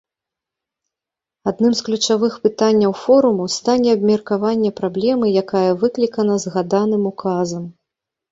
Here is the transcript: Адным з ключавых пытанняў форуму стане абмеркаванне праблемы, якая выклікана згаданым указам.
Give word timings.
Адным 1.51 1.73
з 1.79 1.85
ключавых 1.89 2.33
пытанняў 2.47 2.95
форуму 3.01 3.43
стане 3.57 3.89
абмеркаванне 3.97 4.71
праблемы, 4.79 5.25
якая 5.43 5.71
выклікана 5.83 6.41
згаданым 6.47 7.03
указам. 7.13 7.63